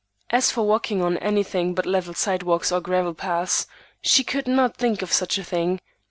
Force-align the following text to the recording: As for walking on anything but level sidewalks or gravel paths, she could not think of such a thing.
As 0.31 0.49
for 0.49 0.63
walking 0.63 1.03
on 1.03 1.19
anything 1.19 1.75
but 1.75 1.85
level 1.85 2.15
sidewalks 2.15 2.71
or 2.71 2.81
gravel 2.81 3.13
paths, 3.13 3.67
she 4.01 4.23
could 4.23 4.47
not 4.47 4.75
think 4.75 5.03
of 5.03 5.13
such 5.13 5.37
a 5.37 5.43
thing. 5.43 5.79